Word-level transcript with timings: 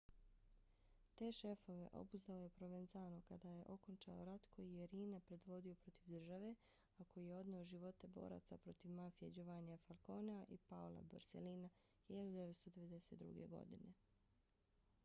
te 1.15 1.27
šefove 1.39 1.89
obuzdao 1.97 2.37
je 2.43 2.49
provenzano 2.55 3.19
kad 3.27 3.45
je 3.45 3.65
okončao 3.73 4.23
rat 4.29 4.47
koji 4.55 4.71
je 4.77 4.87
riina 4.93 5.19
predvodio 5.27 5.75
protiv 5.83 6.07
države 6.15 6.55
a 6.97 7.03
koji 7.13 7.27
je 7.27 7.35
odneo 7.41 7.63
živote 7.73 8.07
boraca 8.17 8.57
protiv 8.57 8.91
mafije 9.03 9.31
giovannija 9.41 9.77
falconea 9.87 10.43
i 10.49 10.57
paola 10.67 11.03
borsellina 11.15 11.69
1992. 12.09 13.47
godine 13.47 13.93